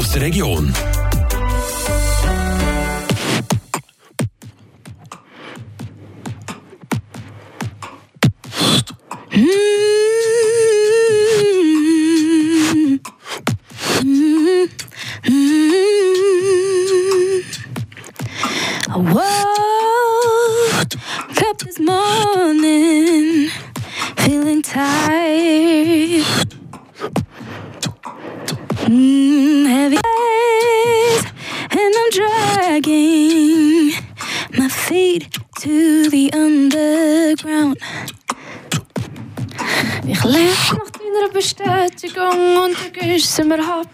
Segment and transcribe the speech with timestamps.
[0.00, 0.72] aus der Region.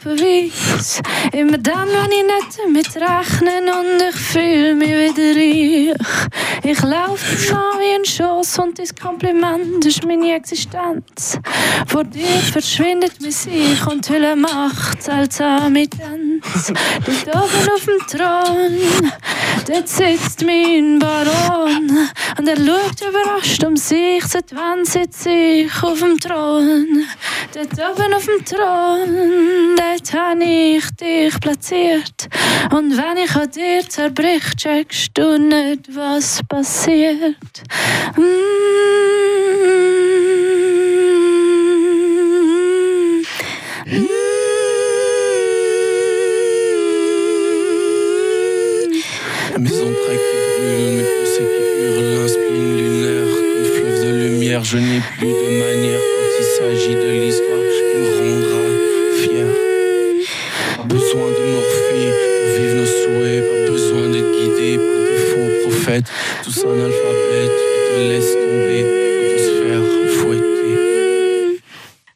[0.03, 1.01] Beweis.
[1.33, 5.95] Immer dann, wenn ich nicht damit rechne und ich fühle mich wieder ich.
[6.63, 11.39] Ich laufe an wie ein Schoss und das Kompliment ist meine Existenz.
[11.87, 16.73] Vor dir verschwindet mein Sich und Hülle macht seltsame Tanz.
[17.05, 19.13] Dort oben auf dem Thron,
[19.67, 22.09] dort sitzt mein Baron.
[22.39, 27.05] Und er schaut überrascht um sich, seit wann sitze ich auf dem Thron.
[27.55, 32.29] Dort oben auf dem Thron, dort habe ich dich platziert.
[32.73, 33.83] Und wenn ich an dir
[34.57, 37.37] checkst du nicht, was passiert.
[50.07, 52.29] Qui brûle, mes pensées qui hurlent,
[53.75, 57.46] fleuve de lumière, je n'ai plus de manière quand il s'agit de l'histoire
[65.87, 66.11] prophètes,
[66.43, 68.83] tous un alphabet qui te laisse tomber,
[69.37, 70.43] atmosphère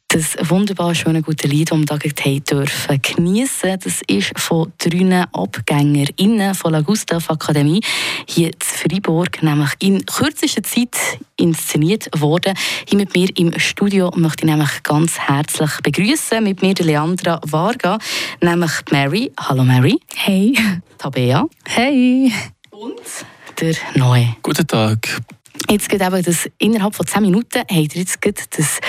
[0.09, 3.79] Das wunderbar schöne gute Lied, das wir hier dürfen geniessen.
[3.81, 7.79] Das ist von drei AbgängerInnen von la Gustav Akademie
[8.27, 10.97] hier in Freiburg, nämlich in kürzester Zeit
[11.37, 12.53] inszeniert worden.
[12.89, 17.97] Hier mit mir im Studio möchte ich nämlich ganz herzlich begrüßen mit mir Leandra Varga,
[18.41, 19.31] nämlich Mary.
[19.39, 19.97] Hallo Mary.
[20.13, 20.57] Hey.
[20.97, 21.45] Tabea.
[21.65, 22.33] Hey.
[22.71, 22.99] Und
[23.61, 24.35] der Noe.
[24.41, 25.21] Guten Tag.
[25.69, 28.19] Jetzt geht eben das, innerhalb von 10 Minuten habt ihr jetzt
[28.57, 28.79] das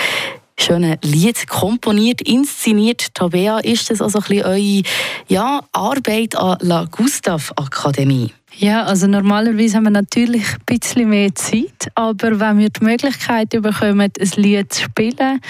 [0.58, 3.14] schöne Lied komponiert, inszeniert.
[3.14, 4.82] Tabea, ist das also ein bisschen eure
[5.28, 8.32] ja, Arbeit an La Gustav Akademie?
[8.56, 13.50] Ja, also normalerweise haben wir natürlich ein bisschen mehr Zeit, aber wenn wir die Möglichkeit
[13.50, 15.40] bekommen, ein Lied zu spielen,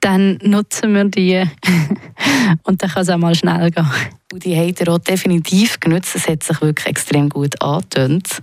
[0.00, 1.42] dann nutzen wir die
[2.62, 3.90] und dann kann es auch mal schnell gehen.
[4.32, 8.42] Und die habt ihr auch definitiv genutzt, es hat sich wirklich extrem gut angetönt.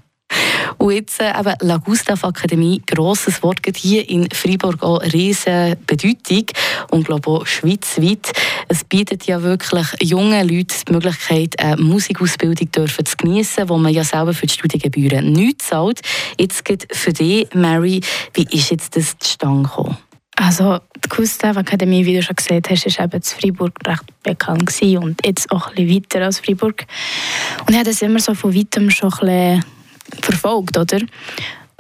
[0.78, 6.46] Und jetzt äh, eben La Gustav Akademie, grosses Wort, hier in Freiburg auch riesige Bedeutung
[6.92, 8.32] und glaube auch schweizweit.
[8.68, 13.94] Es bietet ja wirklich jungen Leuten die Möglichkeit, eine Musikausbildung dürfen zu geniessen, wo man
[13.94, 16.02] ja selber für die Studiengebühren nichts zahlt.
[16.38, 18.02] Jetzt geht für dich, Mary,
[18.34, 19.98] wie ist jetzt das zustande gekommen?
[20.36, 24.68] Also die Gustav Akademie, wie du schon gesagt hast, ist eben in Freiburg recht bekannt
[24.68, 26.86] gewesen und jetzt auch ein bisschen weiter als Freiburg.
[27.62, 29.79] Und ich habe das immer so von weitem schon ein bisschen
[30.22, 31.00] verfolgt, oder?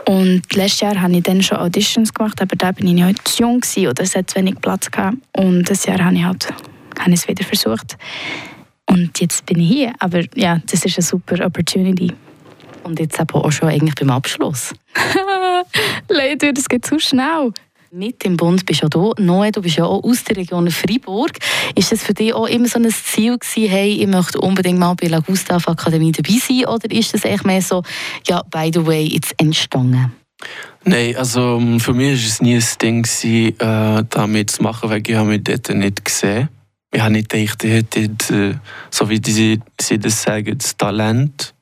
[0.08, 3.44] Und letztes Jahr habe ich dann schon Auditions gemacht, aber da bin ich halt zu
[3.44, 5.18] jung gewesen, oder es hat zu wenig Platz gehabt.
[5.36, 6.48] Und das Jahr habe ich halt
[7.00, 7.98] habe ich es wieder versucht.
[8.86, 9.94] Und jetzt bin ich hier.
[10.00, 12.12] Aber ja, das ist eine super Opportunity.
[12.84, 14.74] Und jetzt aber auch schon eigentlich beim Abschluss.
[16.10, 17.52] Leider, das geht zu schnell.
[17.92, 19.26] Mit dem Bund bist du auch hier.
[19.26, 21.32] Noe, du bist ja auch aus der Region Freiburg.
[21.74, 24.94] Ist das für dich auch immer so ein Ziel gewesen, hey, ich möchte unbedingt mal
[24.94, 26.68] bei der Gustav Akademie dabei sein?
[26.68, 27.82] Oder ist das echt mehr so,
[28.28, 30.14] ja, by the way, jetzt entstanden?
[30.84, 34.90] Nein, also ähm, für mich war es nie ein Ding, gewesen, äh, damit zu machen,
[34.92, 36.50] weil ich habe mich dort nicht gesehen
[36.94, 38.54] Ich habe nicht gedacht, ich hätte, äh,
[38.92, 41.56] so wie sie, sie das sagen, das Talent.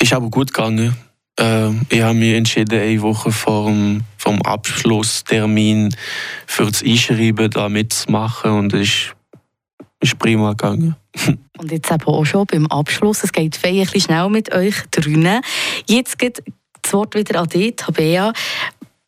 [0.00, 0.96] Ist aber gut gegangen.
[1.38, 5.94] Äh, ich habe mich entschieden, eine Woche vor dem, vom Abschlusstermin
[6.46, 9.16] für das Einschreiben da mitzumachen und es ist,
[10.00, 10.96] ist prima gegangen.
[11.58, 13.24] und jetzt eben auch schon beim Abschluss.
[13.24, 15.40] Es geht ein schnell mit euch drinnen.
[15.86, 16.42] Jetzt geht
[16.82, 18.32] das Wort wieder an dich, Tabea.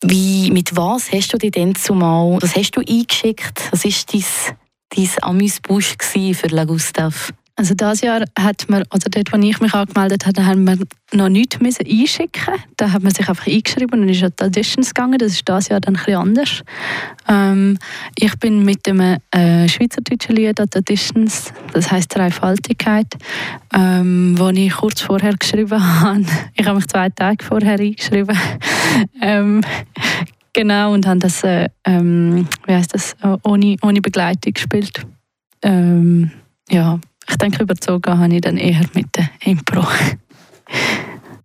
[0.01, 3.69] Wie, mit was hast du dich denn zumal, was hast du eingeschickt?
[3.71, 4.55] Was war dein,
[4.95, 7.33] dein Amüsbusch für La Gustav?
[7.59, 10.77] Also dieses Jahr hat man, also dort, wo ich mich angemeldet habe, haben wir
[11.11, 12.53] noch nichts müssen einschicken.
[12.77, 15.17] Da hat man sich einfach eingeschrieben und ist an die Auditions gegangen.
[15.17, 16.61] Das ist dieses Jahr dann ein bisschen anders.
[17.27, 17.77] Ähm,
[18.15, 23.07] ich bin mit dem äh, schweizerdeutschen Lied an die Auditions, das heisst Dreifaltigkeit,
[23.73, 26.23] ähm, wo ich kurz vorher geschrieben habe.
[26.55, 28.39] Ich habe mich zwei Tage vorher eingeschrieben.
[29.21, 29.59] ähm,
[30.53, 35.05] genau, und habe das, äh, ähm, wie heißt das, ohne, ohne Begleitung gespielt.
[35.61, 36.31] Ähm,
[36.71, 39.85] ja, ich denke, überzogen habe ich dann eher mit der Impro.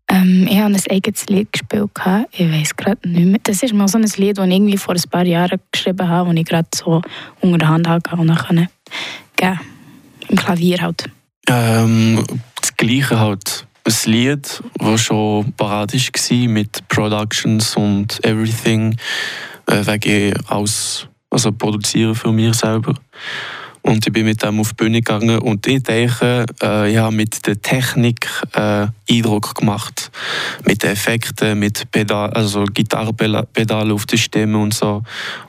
[0.09, 1.91] Ähm, ich habe ein eigenes Lied gespielt.
[2.33, 3.41] Ich weiß gerade nicht mehr.
[3.43, 6.31] Das ist mal so ein Lied, das ich irgendwie vor ein paar Jahren geschrieben habe,
[6.31, 7.03] das ich gerade so
[7.41, 8.69] unter der Hand hatte und dann
[9.37, 9.61] geben.
[10.29, 11.11] Im Klavier halt.
[11.49, 12.25] Ähm,
[12.61, 13.67] das Gleiche halt.
[13.87, 18.97] Ein Lied, das schon parat war mit Productions und Everything,
[19.67, 22.95] äh, wegen aus, also produzieren für mich selber.
[23.85, 27.15] Und ich bin mit dem auf die Bühne gegangen und ich denke, äh, ich habe
[27.15, 30.11] mit der Technik äh, Eindruck gemacht.
[30.67, 35.03] Mit den Effekten, mit Pedal, also Gitarrenpedal auf der Stimme und so.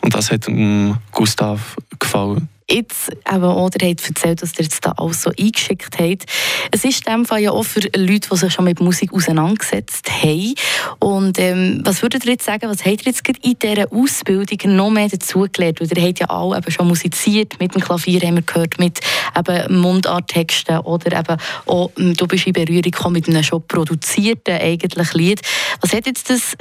[0.03, 4.93] Und das hat ähm, Gustav gefallen jetzt eben, oder habt erzählt, dass ihr jetzt da
[4.97, 6.25] alles so eingeschickt habt.
[6.71, 10.09] Es ist in dem Fall ja auch für Leute, die sich schon mit Musik auseinandergesetzt
[10.11, 10.55] haben.
[10.99, 14.89] Und ähm, was würdet ihr jetzt sagen, was habt ihr jetzt in dieser Ausbildung noch
[14.89, 15.79] mehr dazugelernt?
[15.79, 18.99] Weil ihr habt ja alle eben schon musiziert, mit dem Klavier haben wir gehört, mit
[19.37, 24.55] eben Mundarttexten oder eben auch, ähm, du bist in Berührung gekommen mit einem schon produzierten
[24.55, 25.41] eigentlich Lied.
[25.81, 26.55] Was hat jetzt das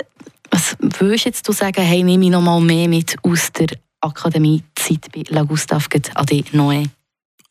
[0.51, 3.67] was würdest jetzt sagen, hey, nehme ich noch mal mehr mit aus der
[4.05, 6.89] Akademiezeit bei La Gustave Ade Noé?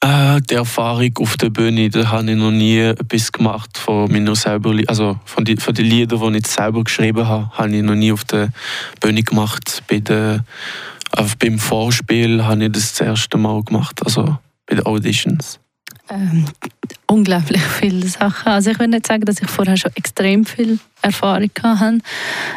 [0.04, 4.36] Äh, die Erfahrung auf der Bühne, da habe ich noch nie etwas gemacht von meiner
[4.36, 7.96] selber, also von, die, von den Liedern, die ich selber geschrieben habe, habe ich noch
[7.96, 8.50] nie auf der
[9.00, 9.82] Bühne gemacht.
[9.88, 10.44] Bei der,
[11.16, 15.60] äh, beim Vorspiel habe ich das das erste Mal gemacht, also bei den Auditions.
[16.10, 16.46] Ähm,
[17.08, 18.52] unglaublich viele Sachen.
[18.52, 22.00] Also ich würde nicht sagen, dass ich vorher schon extrem viel Erfahrung hatte.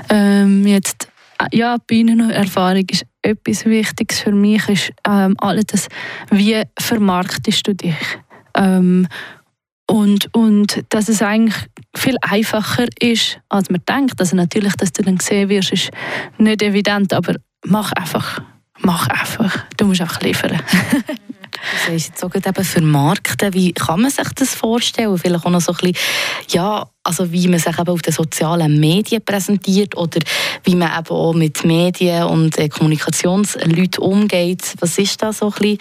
[0.08, 1.08] Ähm, jetzt
[1.52, 5.88] ja, Bühnenerfahrung ist etwas Wichtiges für mich, ist ähm, alles das,
[6.30, 7.96] wie vermarktest du dich?
[8.56, 9.06] Ähm,
[9.88, 11.56] und, und dass es eigentlich
[11.94, 14.18] viel einfacher ist, als man denkt.
[14.18, 15.90] Also natürlich, dass du dann gesehen wirst, ist
[16.38, 18.40] nicht evident, aber mach einfach.
[18.80, 19.64] Mach einfach.
[19.76, 20.60] Du musst einfach liefern.
[21.56, 23.54] Du sagst jetzt auch eben vermarkten.
[23.54, 25.16] Wie kann man sich das vorstellen?
[25.18, 25.96] Vielleicht auch noch so ein bisschen,
[26.50, 30.20] ja, also wie man sich eben auf den sozialen Medien präsentiert oder
[30.64, 34.74] wie man eben auch mit Medien und äh, Kommunikationsleuten umgeht.
[34.80, 35.78] Was ist da so ein bisschen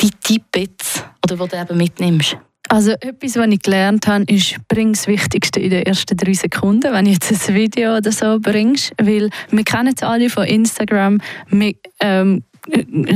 [0.00, 2.36] die Tipps, oder die du eben mitnimmst?
[2.68, 6.92] Also etwas, was ich gelernt habe, ist, bring das Wichtigste in den ersten drei Sekunden,
[6.92, 11.20] wenn du jetzt ein Video oder so bringst, weil wir kennen es alle von Instagram,
[11.48, 12.44] wir ähm,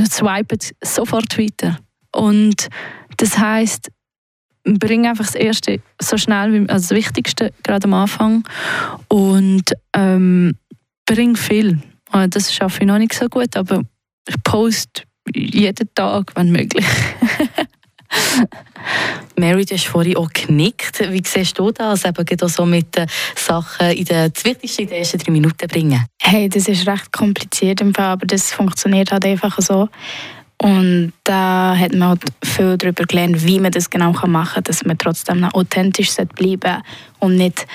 [0.09, 1.77] swipen sofort weiter.
[2.11, 2.69] Und
[3.17, 3.89] das heißt,
[4.63, 8.43] bring einfach das Erste so schnell wie also das Wichtigste gerade am Anfang
[9.09, 10.53] und ähm,
[11.05, 11.79] bring viel.
[12.11, 13.83] Ah, das schaffe ich noch nicht so gut, aber
[14.27, 15.03] ich poste
[15.33, 16.85] jeden Tag, wenn möglich.
[19.37, 20.99] Mary, du hast vorhin auch genickt.
[21.11, 24.97] Wie siehst du das, eben so mit den Sachen in den, das Wichtigste in den
[24.99, 26.05] ersten drei Minuten bringen?
[26.21, 29.89] Hey, das ist recht kompliziert im Fall, aber das funktioniert halt einfach so.
[30.57, 34.85] Und da hat man halt viel darüber gelernt, wie man das genau machen kann, dass
[34.85, 36.81] man trotzdem noch authentisch bleiben
[37.19, 37.67] und nicht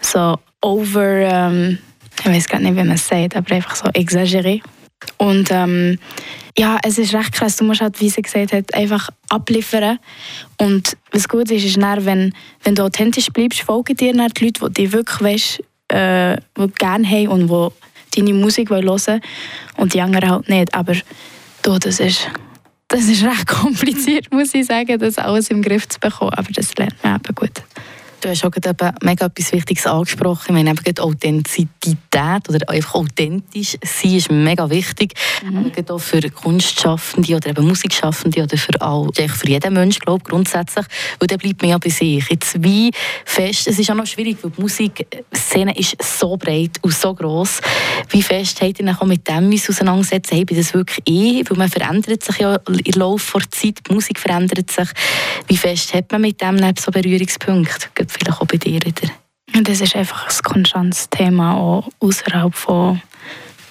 [0.00, 1.78] so over, ähm,
[2.20, 4.62] ich weiß gar nicht, wie man es sagt, aber einfach so exageriert.
[5.16, 5.98] Und ähm,
[6.58, 7.56] ja, es ist recht krass.
[7.56, 9.98] Du musst halt, wie sie gesagt hat, einfach abliefern.
[10.58, 12.32] Und was gut ist, ist dann, wenn,
[12.62, 16.72] wenn du authentisch bleibst, folgen dir dann die Leute, die dich wirklich weißt, äh, die
[16.78, 17.74] gerne haben und
[18.14, 19.20] die deine Musik hören wollen
[19.76, 20.74] und die anderen halt nicht.
[20.74, 20.94] Aber
[21.62, 22.28] du, das ist,
[22.88, 26.32] das ist recht kompliziert, muss ich sagen, das alles im Griff zu bekommen.
[26.32, 27.62] Aber das lernt man eben gut.
[28.26, 30.46] Du hast auch eben mega etwas Wichtiges angesprochen.
[30.48, 35.14] Ich meine, eben Authentizität oder einfach authentisch sein ist mega wichtig.
[35.44, 35.70] Mhm.
[35.88, 40.86] Auch für Kunstschaffende oder eben Musikschaffende oder für, all, für jeden Menschen, glaube ich, grundsätzlich.
[41.20, 42.28] Weil dann bleibt man ja bei sich.
[42.28, 42.90] Jetzt wie
[43.24, 47.60] fest, es ist auch noch schwierig, weil die Musikszene ist so breit und so gross.
[48.08, 50.34] Wie fest habt ihr auch mit dem auseinandersetzen?
[50.34, 51.44] Hey, das wirklich eh?
[51.48, 54.88] Weil man verändert sich ja im Laufe der Zeit, die Musik verändert sich.
[55.46, 57.86] Wie fest hat man mit dem so Berührungspunkte?
[58.16, 59.10] Vielleicht auch bei dir wieder.
[59.62, 63.00] Das ist einfach ein konstantes Thema, auch außerhalb von,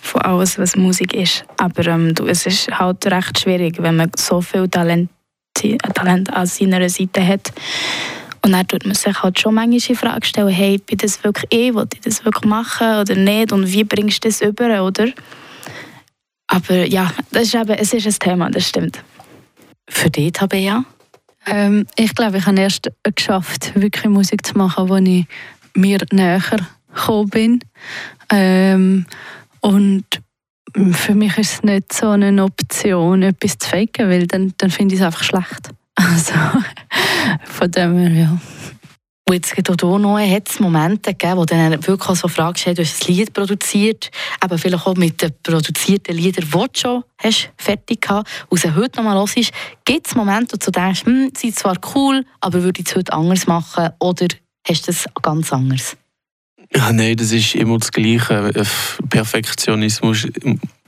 [0.01, 1.45] von alles, was Musik ist.
[1.57, 5.09] Aber ähm, es ist halt recht schwierig, wenn man so viel Talent,
[5.93, 7.51] Talent an seiner Seite hat.
[8.43, 11.51] Und dann tut man sich halt schon manchmal die Frage stellen, hey, bin das wirklich
[11.51, 15.07] ich, will ich das wirklich machen oder nicht und wie bringst du das über, oder?
[16.47, 19.03] Aber ja, das ist eben, es ist ein Thema, das stimmt.
[19.89, 20.85] Für dich, Tabea?
[21.47, 25.25] Ähm, ich glaube, ich habe erst geschafft, wirklich Musik zu machen, wo ich
[25.75, 26.41] mir näher
[26.93, 27.59] gekommen bin.
[28.29, 29.05] Ähm,
[29.61, 30.05] und
[30.91, 34.95] für mich ist es nicht so eine Option, etwas zu faken, weil dann, dann finde
[34.95, 35.69] ich es einfach schlecht.
[35.97, 36.33] Also
[37.45, 38.37] von dem her, ja.
[39.27, 42.77] Und jetzt gibt auch noch hat es Momente gegeben, wo dann wirklich so Fragen stellt,
[42.77, 47.03] du hast ein Lied produziert, aber vielleicht auch mit den produzierten Liedern, die du schon
[47.17, 49.51] hast fertig gehabt und sie heute noch mal los ist.
[49.83, 52.95] Gibt es Momente, wo du denkst, hm, sie sind zwar cool, aber würde ich es
[52.95, 54.27] heute anders machen oder
[54.67, 55.97] hast du es ganz anders?
[56.75, 58.51] Ja, nein, das ist immer das Gleiche.
[59.09, 60.27] Perfektionismus,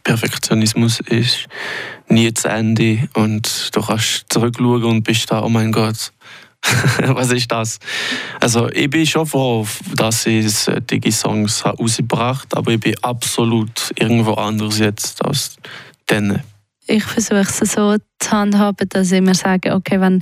[0.04, 1.48] Perfektionismus ist
[2.08, 6.14] nie zu Ende und du kannst zurückschauen und bist da, oh mein Gott,
[7.08, 7.80] was ist das?
[8.40, 13.92] Also ich bin schon froh, dass ich solche Songs rausgebracht habe, aber ich bin absolut
[13.96, 15.58] irgendwo anders jetzt als
[16.10, 16.42] denen.
[16.90, 20.22] Ich versuche es so zu handhaben, dass ich mir sage, okay, wenn,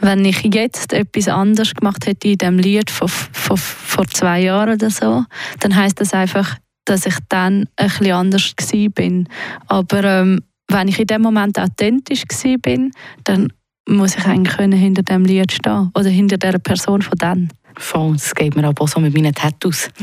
[0.00, 4.74] wenn ich jetzt etwas anders gemacht hätte in dem Lied von, von, vor zwei Jahren
[4.74, 5.24] oder so,
[5.60, 6.56] dann heißt das einfach,
[6.86, 8.54] dass ich dann bisschen anders
[8.94, 9.28] bin.
[9.66, 12.22] Aber ähm, wenn ich in dem Moment authentisch
[12.62, 12.92] bin,
[13.24, 13.52] dann
[13.90, 17.50] muss ich eigentlich können hinter dem Lied stehen oder hinter der Person von dann.
[17.76, 19.88] Voll, das geht mir aber auch so mit meinen Tattoos.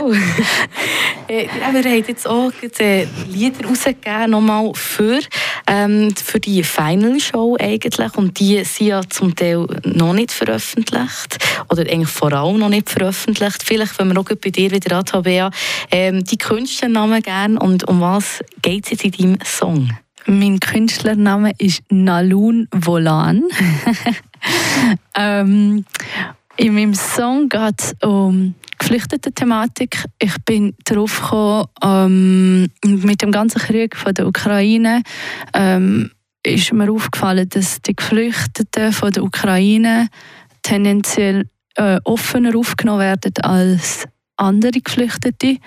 [0.00, 0.12] oh.
[1.28, 5.20] äh, wir haben jetzt auch äh, Lieder rausgegeben, nochmal für,
[5.66, 8.14] ähm, für die Final Show eigentlich.
[8.16, 11.38] Und die sind ja zum Teil noch nicht veröffentlicht.
[11.70, 13.62] Oder eigentlich vor allem noch nicht veröffentlicht.
[13.64, 15.50] Vielleicht, wenn wir auch bei dir wieder an, Bea,
[15.90, 17.58] ähm, die Künstlernamen gerne.
[17.58, 19.90] Und um was geht es jetzt in deinem Song?
[20.26, 23.42] Mein Künstlername ist Nalun Volan.
[25.16, 25.84] ähm,
[26.56, 30.04] in meinem Song geht es um Geflüchteten-Thematik.
[30.18, 35.02] Ich bin darauf ähm, mit dem ganzen Krieg von der Ukraine
[35.54, 36.10] ähm,
[36.44, 40.08] ist mir aufgefallen, dass die Geflüchteten von der Ukraine
[40.62, 44.04] tendenziell äh, offener aufgenommen werden als
[44.36, 45.58] andere Geflüchtete.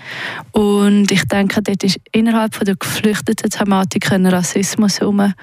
[0.52, 5.34] Und ich denke, dort ist innerhalb von der geflüchteten Thematik ein Rassismus herum.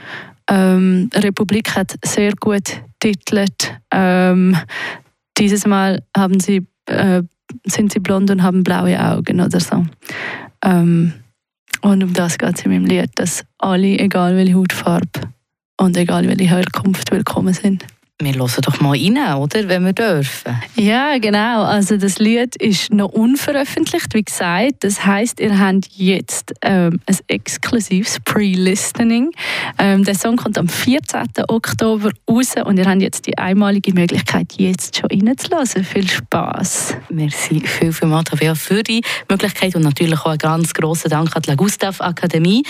[0.49, 3.75] Ähm, Republik hat sehr gut titelt.
[3.93, 4.57] Ähm,
[5.39, 7.23] dieses Mal haben sie, äh,
[7.65, 9.85] sind sie blond und haben blaue Augen oder so.
[10.65, 11.15] Ähm,
[11.81, 15.33] und um das geht es in meinem Lied, dass alle, egal welche Hautfarbe
[15.77, 17.85] und egal welche Herkunft, willkommen sind.
[18.25, 19.69] Wir hören doch mal rein, oder?
[19.69, 20.61] Wenn wir dürfen.
[20.77, 21.65] Ja, genau.
[21.65, 24.75] Also das Lied ist noch unveröffentlicht, wie gesagt.
[24.81, 29.33] Das heißt, ihr habt jetzt ähm, ein exklusives Pre-Listening.
[29.79, 31.29] Ähm, der Song kommt am 14.
[31.49, 35.85] Oktober raus und ihr habt jetzt die einmalige Möglichkeit, jetzt schon reinzulassen.
[35.85, 36.97] Viel Spaß.
[37.09, 38.25] Merci viel, viel mal,
[38.55, 42.63] für die Möglichkeit und natürlich auch einen ganz grossen Dank an die La Gustav Akademie.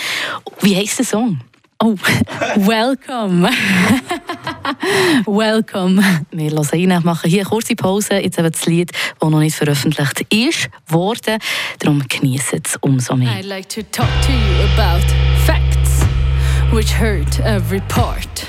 [0.61, 1.39] Wie heißt der Song?
[1.85, 1.97] Oh,
[2.65, 3.41] welcome.
[5.27, 6.01] welcome.
[6.31, 8.19] Wir hören rein, machen hier eine kurze Pause.
[8.19, 11.39] Jetzt eben das Lied, das noch nicht veröffentlicht ist, worden.
[11.79, 13.33] Darum genießen es umso mehr.
[13.33, 15.03] I'd like to talk to you about
[15.45, 16.05] facts
[16.71, 18.47] which hurt every part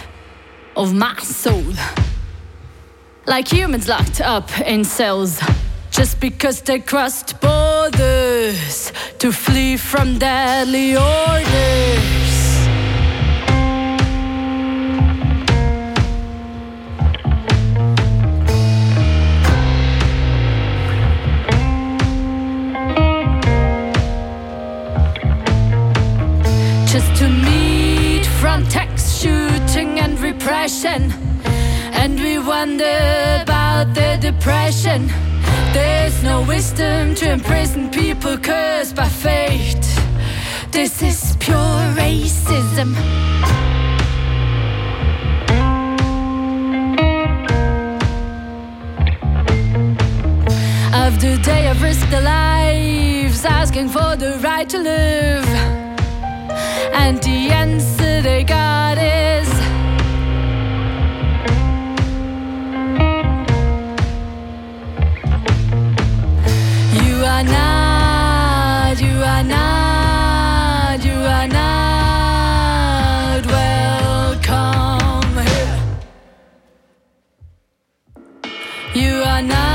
[0.77, 1.75] of my soul.
[3.27, 5.41] Like humans locked up in cells
[5.91, 12.34] just because they crossed borders to flee from deadly orders.
[34.65, 35.09] The.
[35.75, 39.87] There's no wisdom to imprison people cursed by fate.
[40.71, 42.95] This is pure racism.
[50.93, 55.47] After they have risked their lives asking for the right to live.
[57.03, 59.34] And the answer they got is
[79.35, 79.74] are not,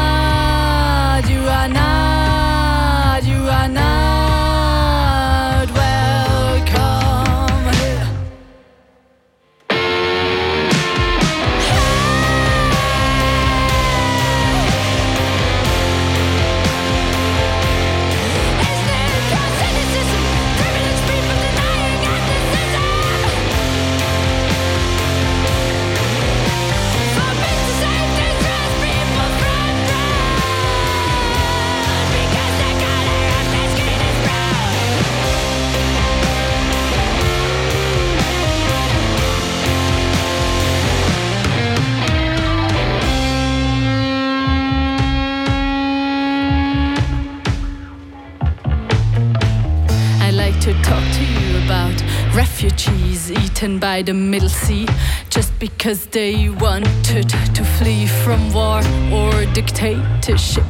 [52.36, 54.88] refugees eaten by the Middle Sea
[55.30, 58.82] just because they wanted to flee from war
[59.12, 60.66] or dictatorship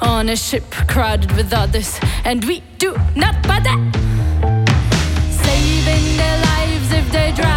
[0.00, 3.76] on a ship crowded with others, and we do not bother
[5.30, 7.53] saving their lives if they drown.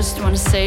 [0.00, 0.66] Just want to say.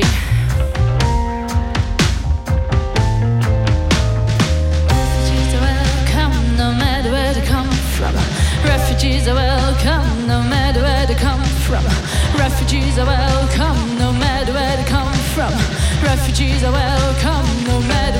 [4.93, 8.13] Refugees are welcome, no matter where they come from.
[8.63, 11.83] Refugees are welcome, no matter where they come from.
[12.37, 15.51] Refugees are welcome, no matter where they come from.
[16.03, 18.19] Refugees are welcome, no matter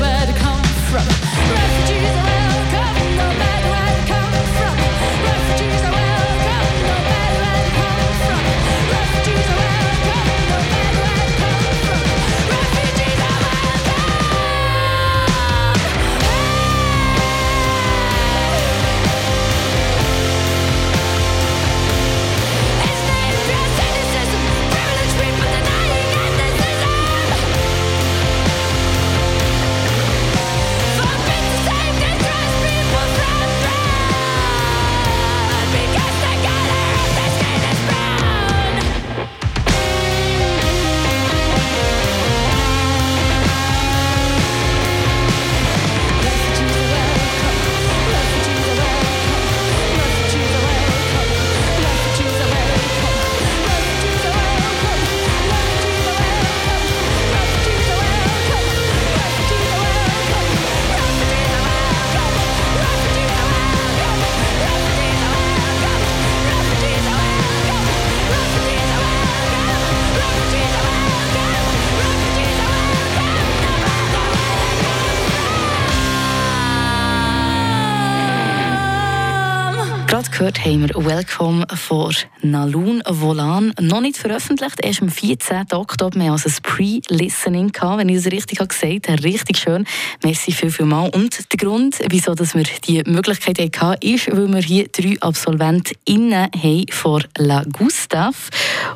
[80.43, 83.73] gehört haben wir Welcome von Nalun Volan.
[83.79, 85.71] Noch nicht veröffentlicht, erst am 14.
[85.71, 86.19] Oktober.
[86.19, 89.23] Wir also ein Pre-Listening wenn ich es richtig habe gesagt habe.
[89.23, 89.85] Richtig schön.
[90.21, 91.09] Merci viel, viel mal.
[91.11, 96.49] Und der Grund, wieso dass wir die Möglichkeit hatten, ist, weil wir hier drei AbsolventInnen
[96.53, 98.49] haben von La Gustav.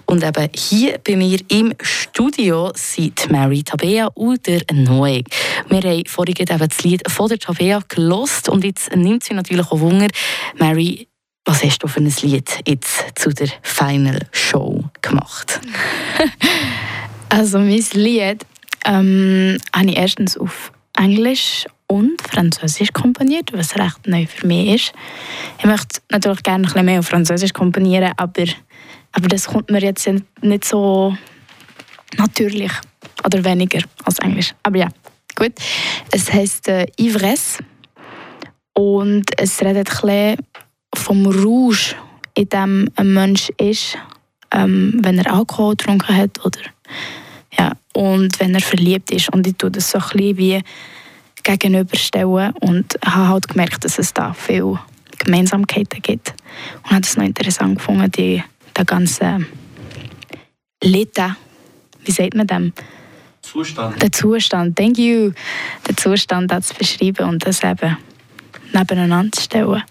[0.05, 5.23] Und eben hier bei mir im Studio sind Mary Tabea und der Noe.
[5.69, 9.65] Wir haben vorhin eben das Lied von der Tabea gelost und jetzt nimmt sie natürlich
[9.67, 10.07] auch Wunder,
[10.57, 11.06] Mary,
[11.47, 15.59] was hast du für ein Lied jetzt zu der Final Show gemacht?
[17.29, 18.45] Also mein Lied
[18.85, 24.93] ähm, habe ich erstens auf Englisch und Französisch komponiert, was recht neu für mich ist.
[25.59, 28.45] Ich möchte natürlich gerne ein bisschen mehr auf Französisch komponieren, aber,
[29.11, 30.09] aber das kommt mir jetzt
[30.41, 31.17] nicht so
[32.15, 32.71] natürlich
[33.25, 34.53] oder weniger als Englisch.
[34.63, 34.87] Aber ja,
[35.35, 35.51] gut.
[36.11, 37.61] Es heißt äh, Ivresse
[38.73, 40.37] und es redet ein bisschen
[40.95, 41.95] vom Rausch,
[42.35, 43.97] in dem ein Mensch ist,
[44.51, 46.59] ähm, wenn er Alkohol getrunken hat oder
[47.57, 49.29] ja, und wenn er verliebt ist.
[49.29, 50.61] Und ich tue das so ein bisschen wie
[51.43, 54.79] gegenüberstellen und habe halt gemerkt, dass es da viele
[55.17, 56.33] Gemeinsamkeiten gibt.
[56.83, 58.43] Und habe es noch interessant gefunden, die,
[58.75, 59.45] der ganze
[60.83, 61.35] Lita,
[62.05, 62.73] wie sagt man dem?
[63.41, 64.01] Zustand.
[64.01, 65.31] Den Zustand, thank you,
[65.87, 67.97] den Zustand zu beschreiben und das eben
[68.73, 69.83] nebeneinander zu stellen.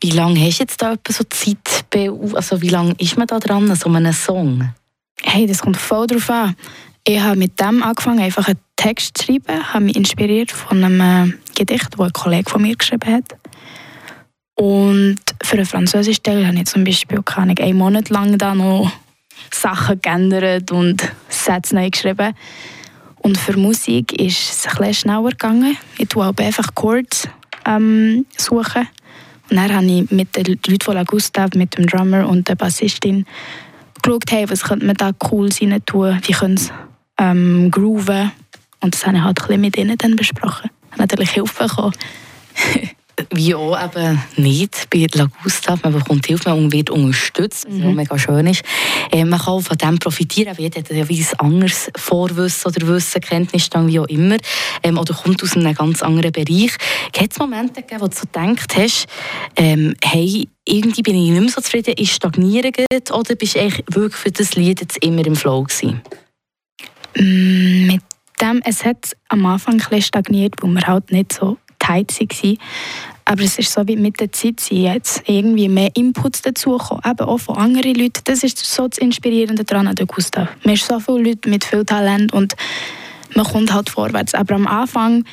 [0.00, 1.86] Wie lange hast du jetzt da so Zeit?
[2.34, 4.72] Also wie lange ist man da dran, so einem Song?
[5.22, 6.56] Hey, das kommt voll drauf an.
[7.04, 11.00] Ich habe mit dem angefangen, einfach einen Text zu schreiben, habe mich inspiriert von einem
[11.00, 13.36] äh, Gedicht, das ein Kollege von mir geschrieben hat.
[14.56, 18.90] Und für einen französischen Teil habe ich zum Beispiel keine einen Monat lang da noch
[19.52, 22.34] Sachen geändert und Sätze neu geschrieben.
[23.18, 25.76] Und für Musik ist es ein bisschen schneller gegangen.
[25.98, 27.28] Ich tue aber einfach Chords
[27.66, 28.88] ähm, suchen.
[29.50, 32.56] Und dann habe ich mit den Leuten von La Gustav, mit dem Drummer und der
[32.56, 33.26] Bassistin
[34.02, 36.72] geschaut, hey, was könnte man da cool sein tun, wie können es
[37.18, 38.32] ähm, grooven.
[38.80, 40.70] Und das habe ich halt ein bisschen mit ihnen dann besprochen.
[40.96, 41.94] Natürlich Hilfe bekommen.
[43.32, 45.82] Wie auch eben nicht bei La Gustav.
[45.82, 47.94] Man bekommt Hilfe, man wird unterstützt, was Mhm.
[47.94, 48.62] mega schön ist.
[49.10, 50.54] Äh, man kann von dem profitieren.
[50.58, 54.36] Jeder hat ja ein anderes Vorwissen oder Wissen, Kenntnisstand, wie auch immer.
[54.82, 56.72] Ähm, oder kommt aus einem ganz anderen Bereich.
[57.16, 59.06] Hat es Momente gegeben, wo du so gedacht hast,
[59.56, 63.60] ähm, hey, irgendwie bin ich nicht mehr so zufrieden, ich stagniere gerade, oder bist du
[63.60, 66.02] eigentlich wirklich für das Lied jetzt immer im Flow gewesen?
[67.16, 68.02] Mm, Mit
[68.42, 72.58] dem, es hat am Anfang ein bisschen stagniert, weil wir halt nicht so tight waren.
[73.24, 77.26] Aber es ist so wie mit der Zeit sind jetzt irgendwie mehr Inputs dazugekommen, eben
[77.26, 78.20] auch von anderen Leuten.
[78.24, 80.48] Das ist so das Inspirierende daran an der Gustav.
[80.62, 82.54] Man ist so viele Leute mit viel Talent und
[83.34, 84.34] man kommt halt vorwärts.
[84.34, 85.24] Aber am Anfang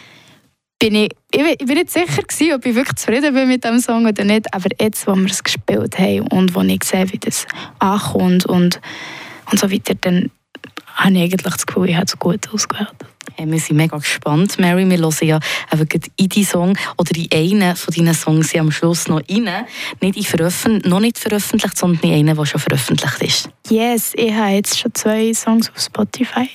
[0.80, 4.08] bin ich, ich bin nicht sicher gewesen, ob ich wirklich zufrieden bin mit dem Song
[4.08, 4.52] oder nicht.
[4.54, 7.46] Aber jetzt, wo wir es gespielt haben und wo ich sehe, wie das
[7.78, 8.82] ankommt und,
[9.52, 10.32] und so weiter, dann
[10.96, 12.94] habe ich eigentlich das Gefühl, ich habe es gut ausgewählt.
[13.36, 14.88] Hey, wir sind mega gespannt, Mary.
[14.88, 15.40] Wir hören ja
[16.18, 19.66] in deinen Song oder in einen von deinen Songs am Schluss noch rein.
[20.02, 23.50] Nicht in veröffent noch nicht veröffentlicht, sondern in einen, der schon veröffentlicht ist.
[23.70, 26.48] Yes, ich habe jetzt schon zwei Songs auf Spotify.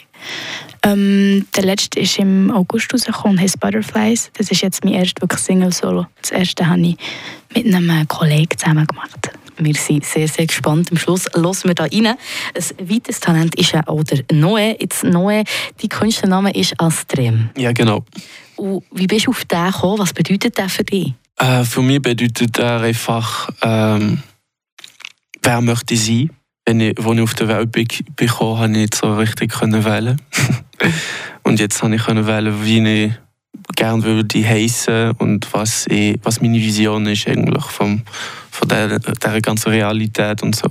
[0.85, 4.31] Ähm, der letzte ist im August rausgekommen, heißt Butterflies.
[4.35, 6.07] Das ist jetzt mein erstes wirklich Single-Solo.
[6.21, 6.97] Das erste habe ich
[7.55, 9.31] mit einem Kollegen zusammen gemacht.
[9.59, 10.91] Wir sind sehr, sehr gespannt.
[10.91, 12.07] Am Schluss hören wir da rein.
[12.07, 12.17] Ein
[12.89, 14.77] weiteres Talent ist ja auch der Noe.
[14.81, 15.45] Jetzt Noe,
[15.81, 17.51] dein Künstlername ist Astrem.
[17.57, 18.05] Ja, genau.
[18.57, 19.99] Und wie bist du auf den gekommen?
[19.99, 21.15] Was bedeutet der für dich?
[21.37, 24.23] Äh, für mich bedeutet er einfach, ähm,
[25.43, 26.31] wer möchte ich sein?
[26.65, 30.21] Wenn ich, als ich auf der Welt bin, habe ich nicht so richtig können wählen.
[31.43, 33.13] und jetzt habe ich können wählen, wie ich
[33.75, 38.03] gerne würde heißen und was, ich, was meine Vision ist eigentlich vom,
[38.59, 40.69] von der, der ganzen Realität und so.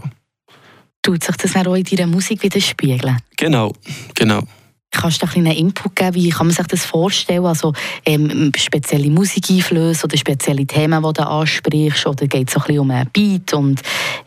[1.02, 3.17] Tut sich das auch in deiner Musik widerspiegeln?
[3.38, 3.73] Genau,
[4.13, 4.43] genau.
[4.91, 6.15] Kannst du einen Input geben?
[6.15, 7.45] Wie kann man sich das vorstellen?
[7.45, 7.73] Also
[8.06, 12.08] ähm, spezielle Musikeinflüsse oder spezielle Themen, die du ansprichst?
[12.08, 13.54] Oder geht es so ein bisschen um einen Beat?
[13.54, 13.82] Und,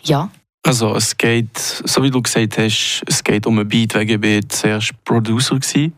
[0.05, 0.31] ja?
[0.63, 4.49] Also es geht, so wie du gesagt hast, es geht um einen Beat, weil ich
[4.49, 5.91] zuerst Producer war.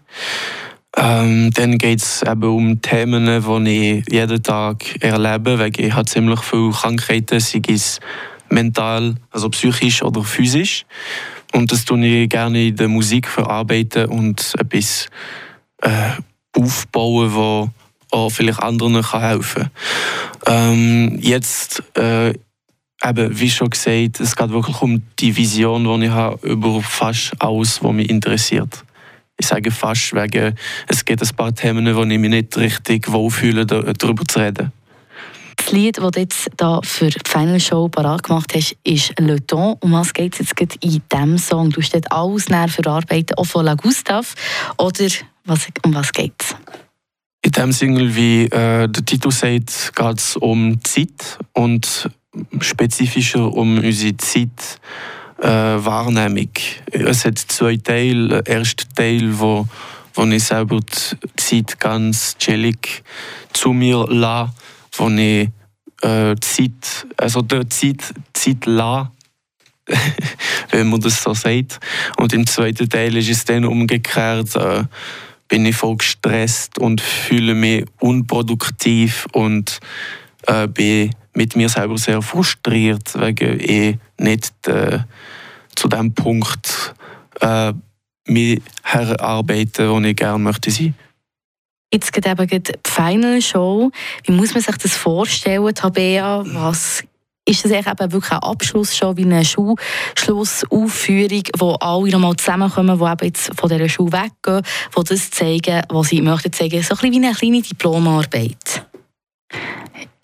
[0.97, 6.05] Ähm, dann geht es eben um Themen, die ich jeden Tag erlebe, weil ich habe
[6.05, 7.99] ziemlich viele Krankheiten, sei es
[8.51, 10.85] mental, also psychisch oder physisch.
[11.55, 15.09] Und das tue ich gerne in der Musik verarbeiten und etwas
[15.81, 16.11] äh,
[16.55, 17.71] aufbauen, wo
[18.11, 19.71] auch vielleicht anderen kann helfen
[20.45, 20.75] kann.
[20.75, 22.35] Ähm, jetzt, äh,
[23.03, 27.33] eben, wie schon gesagt, es geht wirklich um die Vision, die ich habe über fast
[27.41, 28.85] alles, was mich interessiert
[29.39, 30.55] ich sage fast, wegen,
[30.89, 34.73] es gibt ein paar Themen, wo ich mich nicht richtig wohlfühle, darüber zu reden.
[35.57, 39.45] Das Lied, das du jetzt da für die Final Show parat gemacht hast, ist Le
[39.47, 39.77] Ton.
[39.81, 41.71] Um was geht es jetzt in diesem Song?
[41.71, 44.27] Du hast dort alles näher verarbeiten, auch von La Gustave.
[44.79, 45.07] Oder
[45.45, 46.57] was, um was geht es?
[47.43, 52.09] In diesem Single, wie äh, der Titel sagt, geht es um Zeit und
[52.61, 54.81] spezifischer um unsere Zeit
[55.43, 56.51] äh, Wahrnehmung.
[56.91, 58.43] Es hat zwei Teile.
[58.43, 59.67] Der erste Teil, wo,
[60.15, 63.03] wo ich selber die Zeit ganz chillig
[63.53, 64.53] zu mir lasse,
[64.97, 65.49] wo ich
[66.03, 69.11] äh, Zeit, also die Zeit, Zeit lasse,
[70.71, 71.81] wenn man das so sagt.
[72.17, 74.85] Und im zweiten Teil ist es dann umgekehrt, äh,
[75.49, 79.81] bin ich voll gestresst und fühle mich unproduktiv und
[80.47, 85.01] äh, bin mit mir selber sehr frustriert, weil ich nicht äh,
[85.75, 86.95] zu dem Punkt
[87.41, 87.73] äh,
[88.27, 90.95] mich herarbeiten, wo ich gerne möchte sein.
[91.93, 93.91] Jetzt geht eben die Final Show.
[94.25, 96.43] Wie muss man sich das vorstellen, Tabea?
[96.47, 97.05] Was
[97.45, 103.25] ist das eben wirklich ein Abschlussshow, wie eine Schulschlussaufführung, wo alle nochmal zusammenkommen, die eben
[103.27, 104.63] jetzt von dieser Schule weggehen,
[104.97, 106.83] die das zeigen, was sie möchten zeigen.
[106.83, 108.87] So ein bisschen wie eine kleine Diplomarbeit.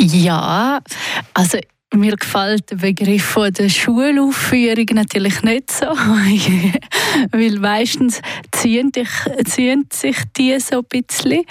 [0.01, 0.81] Ja,
[1.35, 1.59] also
[1.95, 5.87] mir gefällt der Begriff von der Schulaufführung natürlich nicht so,
[7.33, 8.21] weil meistens
[8.59, 9.09] ziehen, dich,
[9.45, 11.45] ziehen sich die so ein bisschen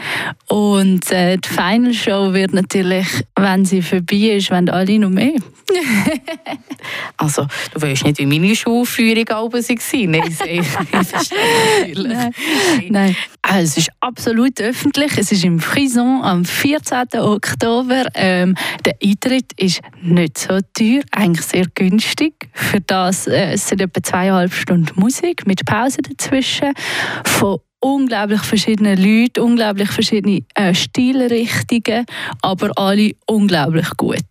[0.47, 5.33] und äh, die Final Show wird natürlich, wenn sie vorbei ist, wenn alle noch mehr.
[7.17, 9.49] also, du weißt nicht, wie meine Schulaufführung war.
[10.07, 12.33] Nein, ich Nein.
[12.89, 13.15] Nein.
[13.41, 15.17] Also, es ist absolut öffentlich.
[15.17, 17.19] Es ist im Frison am 14.
[17.19, 18.05] Oktober.
[18.13, 22.49] Ähm, der Eintritt ist nicht so teuer, eigentlich sehr günstig.
[22.53, 26.73] Für das äh, es sind etwa zweieinhalb Stunden Musik mit Pause dazwischen
[27.25, 32.05] von unglaublich verschiedenen Leuten, unglaublich verschiedene äh, Stilrichtungen,
[32.41, 34.25] aber alle unglaublich gut.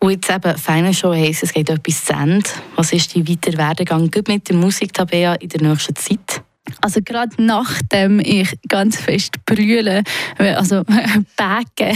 [0.00, 2.48] Und jetzt eben, Final Show heisst, es geht etwas zu Ende.
[2.76, 6.42] Was ist die weitere Werdegang mit der Musik, Tabea, in der nächsten Zeit?
[6.80, 10.02] Also gerade nachdem ich ganz fest brülle,
[10.38, 11.92] also bäge,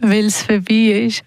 [0.00, 1.22] weil es vorbei ist,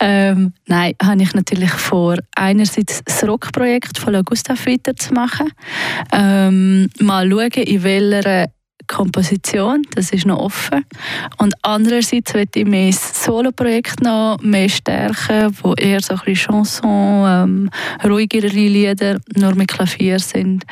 [0.00, 5.50] ähm, nein, habe ich natürlich vor, einerseits das Rockprojekt von La Gustav weiterzumachen,
[6.12, 8.48] ähm, mal schauen, in welcher
[8.86, 10.84] Komposition, das ist noch offen.
[11.38, 17.24] Und andererseits möchte ich mein Solo-Projekt noch mehr stärken, wo eher so ein bisschen Chanson,
[17.26, 17.70] ähm,
[18.04, 20.64] ruhigere Lieder, nur mit Klavier sind.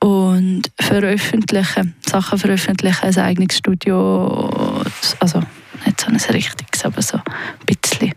[0.00, 4.82] Und veröffentlichen, Sachen veröffentlichen, ein eigenes Studio,
[5.18, 5.40] also
[5.86, 7.24] nicht so ein richtiges, aber so ein
[7.66, 8.12] bisschen,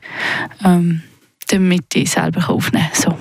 [0.63, 1.01] ähm,
[1.47, 3.01] damit ich selber aufnehmen kann.
[3.01, 3.17] So.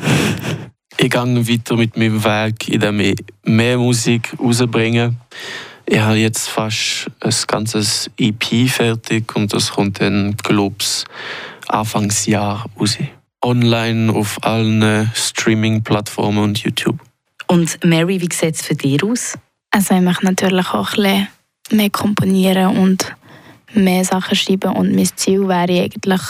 [0.96, 5.14] Ich gehe weiter mit meinem Weg, indem ich mehr Musik rausbringe.
[5.86, 11.04] Ich habe jetzt fast ein ganzes EP fertig und das kommt dann, glaube ich,
[11.68, 12.96] Anfangsjahr raus.
[13.42, 16.98] Online auf allen Streaming-Plattformen und YouTube.
[17.46, 19.36] Und Mary, wie sieht es für dich aus?
[19.70, 21.28] Also ich möchte natürlich auch ein bisschen
[21.72, 23.14] mehr komponieren und
[23.74, 26.22] mehr Sachen schreiben und mein Ziel wäre eigentlich,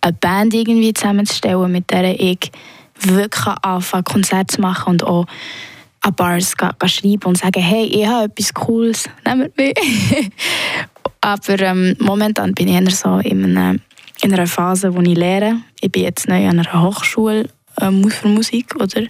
[0.00, 2.50] eine Band irgendwie zusammenzustellen, mit der ich
[3.00, 5.26] wirklich anfangen Konzerte zu machen und auch
[6.00, 6.54] an Bars
[6.86, 9.74] schreiben und sagen, hey, ich habe etwas Cooles, nehmt mich.
[11.20, 13.78] Aber ähm, momentan bin ich eher so in einer,
[14.22, 15.56] in einer Phase, wo ich lehre.
[15.80, 17.48] Ich bin jetzt neu an einer Hochschule
[17.80, 19.06] ähm, für Musik, oder?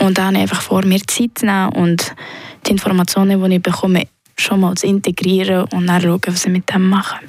[0.00, 2.14] Und da habe ich einfach vor, mir Zeit zu nehmen und
[2.66, 6.72] die Informationen, die ich bekomme, schon mal zu integrieren und dann schauen, was ich mit
[6.72, 7.20] dem mache.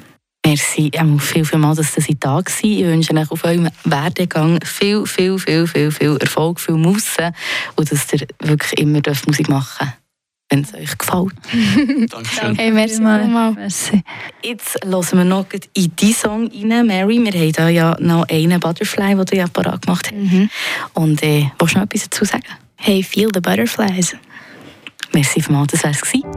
[0.47, 2.45] Merci ähm, viel, viel mal, dass Sie da waren.
[2.61, 7.33] Ich wünsche euch auf eurem Werdegang viel, viel, viel, viel, viel Erfolg, viel Musse
[7.75, 9.97] und dass ihr wirklich immer Musik machen dürft
[10.49, 11.33] wenn es euch gefällt.
[12.09, 12.55] Dankeschön.
[12.55, 13.51] Hey, merci mal.
[13.51, 14.01] Merci.
[14.41, 17.19] Jetzt hören wir noch in diesen Song rein, Mary.
[17.21, 20.15] Wir haben da ja noch einen Butterfly, den du ja parat gemacht hast.
[20.15, 20.49] Mhm.
[20.93, 22.45] Und äh, willst du noch etwas dazu sagen?
[22.77, 24.15] Hey, feel the butterflies.
[25.11, 26.36] Merci vielmals, das war es.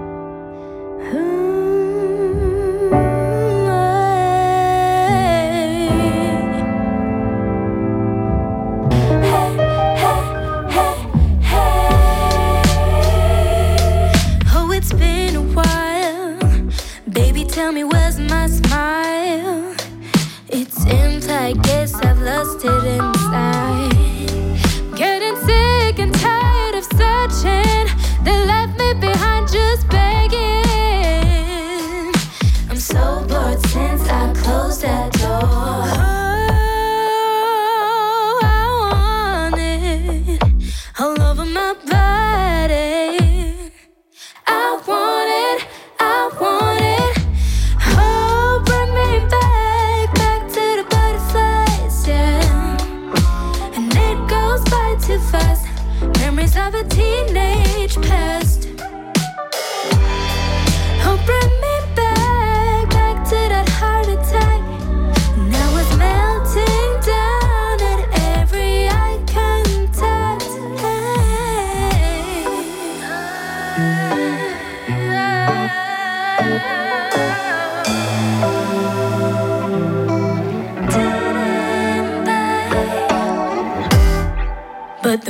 [56.72, 58.60] A teenage past.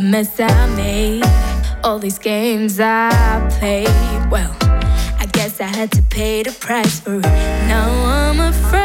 [0.00, 1.24] The mess I made,
[1.84, 3.10] all these games I
[3.58, 3.86] played,
[4.30, 4.56] well,
[5.18, 7.22] I guess I had to pay the price for it.
[7.68, 8.79] Now I'm afraid.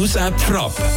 [0.00, 0.16] Region.
[0.16, 0.89] «1 zu